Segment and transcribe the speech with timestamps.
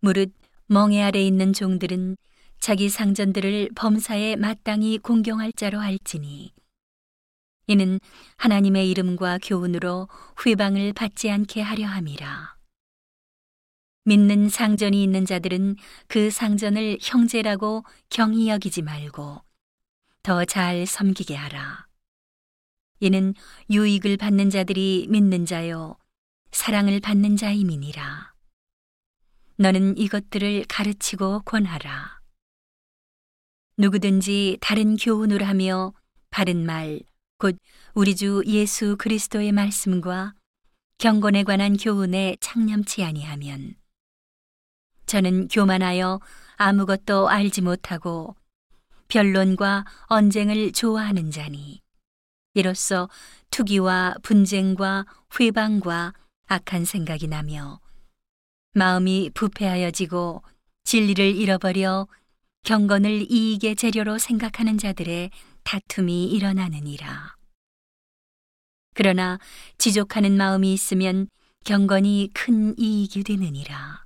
[0.00, 0.32] 무릇
[0.66, 2.16] 멍에 아래 있는 종들은
[2.58, 6.52] 자기 상전들을 범사에 마땅히 공경할 자로 할지니
[7.66, 8.00] 이는
[8.36, 10.08] 하나님의 이름과 교훈으로
[10.44, 12.56] 회방을 받지 않게 하려 함이라.
[14.04, 15.76] 믿는 상전이 있는 자들은
[16.08, 19.42] 그 상전을 형제라고 경히 여기지 말고
[20.22, 21.86] 더 잘 섬기게 하라.
[23.00, 23.34] 이는
[23.70, 25.96] 유익을 받는 자들이 믿는 자요,
[26.52, 28.29] 사랑을 받는 자임이니라.
[29.60, 32.18] 너는 이것들을 가르치고 권하라.
[33.76, 35.92] 누구든지 다른 교훈을 하며
[36.30, 37.00] 바른 말,
[37.36, 37.58] 곧
[37.92, 40.32] 우리 주 예수 그리스도의 말씀과
[40.96, 43.74] 경건에 관한 교훈에 창념치 아니하면
[45.04, 46.20] 저는 교만하여
[46.56, 48.34] 아무것도 알지 못하고
[49.08, 51.82] 변론과 언쟁을 좋아하는 자니
[52.54, 53.10] 이로써
[53.50, 55.04] 투기와 분쟁과
[55.38, 56.14] 회방과
[56.46, 57.78] 악한 생각이 나며
[58.72, 60.42] 마음이 부패하여지고
[60.84, 62.06] 진리를 잃어버려
[62.62, 65.30] 경건을 이익의 재료로 생각하는 자들의
[65.64, 67.34] 다툼이 일어나느니라.
[68.94, 69.38] 그러나
[69.78, 71.28] 지족하는 마음이 있으면
[71.64, 74.04] 경건이 큰 이익이 되느니라.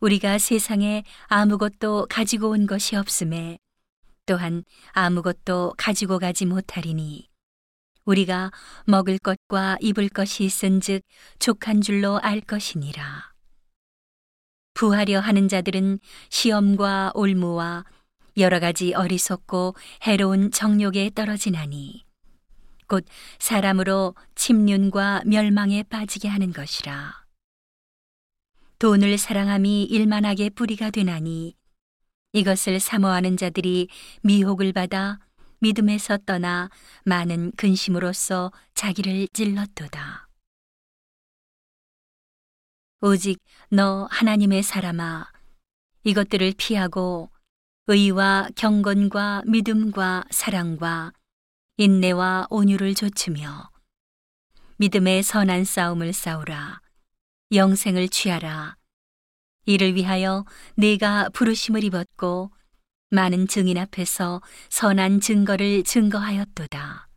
[0.00, 3.58] 우리가 세상에 아무것도 가지고 온 것이 없음에
[4.26, 7.28] 또한 아무것도 가지고 가지 못하리니
[8.06, 8.50] 우리가
[8.86, 11.02] 먹을 것과 입을 것이 있은즉
[11.38, 13.32] 족한 줄로 알 것이니라.
[14.74, 15.98] 부하려 하는 자들은
[16.30, 17.84] 시험과 올무와
[18.36, 22.04] 여러 가지 어리석고 해로운 정욕에 떨어지나니
[22.86, 23.04] 곧
[23.38, 27.24] 사람으로 침륜과 멸망에 빠지게 하는 것이라.
[28.78, 31.56] 돈을 사랑함이 일만하게 뿌리가 되나니
[32.34, 33.88] 이것을 사모하는 자들이
[34.22, 35.18] 미혹을 받아
[35.58, 36.70] 믿음에서 떠나
[37.04, 40.28] 많은 근심으로써 자기를 찔렀도다.
[43.02, 43.38] 오직
[43.70, 45.30] 너 하나님의 사람아
[46.04, 47.30] 이것들을 피하고
[47.88, 51.12] 의와 경건과 믿음과 사랑과
[51.76, 53.70] 인내와 온유를 좇으며
[54.78, 56.80] 믿음의 선한 싸움을 싸우라
[57.52, 58.76] 영생을 취하라
[59.66, 60.44] 이를 위하여
[60.74, 62.50] 내가 부르심을 입었고
[63.10, 67.08] 많은 증인 앞에서 선한 증거를 증거하였도다.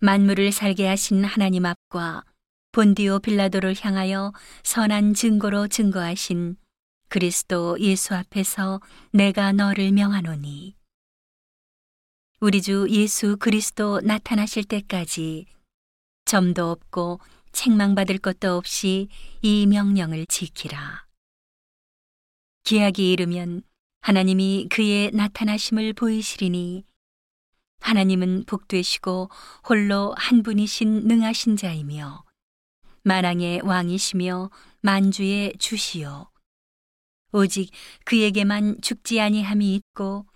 [0.00, 2.24] 만물을 살게 하신 하나님 앞과
[2.72, 6.56] 본디오 빌라도를 향하여 선한 증거로 증거하신
[7.08, 8.80] 그리스도 예수 앞에서
[9.12, 10.76] 내가 너를 명하노니
[12.40, 15.46] 우리 주 예수 그리스도 나타나실 때까지
[16.24, 17.20] 점도 없고
[17.52, 19.08] 책망받을 것도 없이
[19.42, 21.06] 이 명령을 지키라.
[22.64, 23.62] 기약이 이르면
[24.02, 26.84] 하나님이 그의 나타나심을 보이시리니
[27.80, 29.30] 하나님은 복되시고
[29.68, 32.24] 홀로 한 분이신 능하신 자이며
[33.04, 36.30] 만왕의 왕이시며 만주의 주시요
[37.32, 37.70] 오직
[38.04, 40.26] 그에게만 죽지 아니함이 있고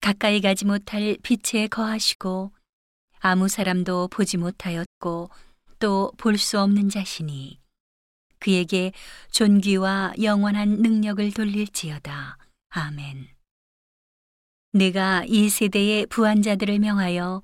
[0.00, 2.52] 가까이 가지 못할 빛에 거하시고
[3.20, 5.30] 아무 사람도 보지 못하였고
[5.78, 7.60] 또 볼 수 없는 자시니
[8.38, 8.92] 그에게
[9.30, 12.41] 존귀와 영원한 능력을 돌릴지어다.
[12.74, 13.28] 아멘.
[14.72, 17.42] 내가 이 세대의 부한자들을 명하여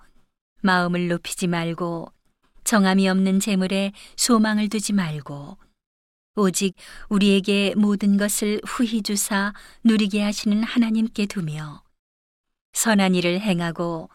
[0.62, 2.10] 마음을 높이지 말고
[2.64, 5.58] 정함이 없는 재물에 소망을 두지 말고
[6.36, 6.74] 오직
[7.10, 9.52] 우리에게 모든 것을 후히 주사
[9.84, 11.82] 누리게 하시는 하나님께 두며
[12.72, 14.08] 선한 일을 행하고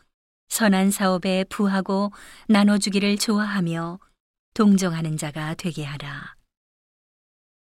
[0.48, 2.12] 선한 사업에 부하고
[2.48, 4.00] 나눠주기를 좋아하며
[4.56, 6.36] 동정하는 자가 되게 하라.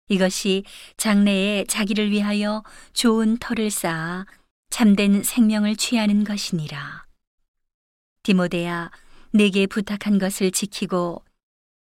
[0.09, 0.63] 이것이
[0.97, 4.25] 장래에 자기를 위하여 좋은 터를 쌓아
[4.69, 7.05] 참된 생명을 취하는 것이니라.
[8.23, 8.91] 디모데야,
[9.31, 11.23] 내게 부탁한 것을 지키고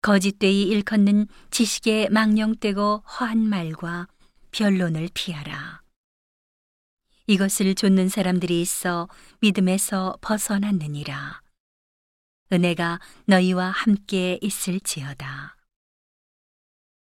[0.01, 4.07] 거짓되이 일컫는 지식에 망령되고 허한 말과
[4.51, 5.81] 변론을 피하라.
[7.27, 9.09] 이것을 좇는 사람들이 있어
[9.39, 11.41] 믿음에서 벗어났느니라.
[12.53, 15.54] 은혜가 너희와 함께 있을지어다.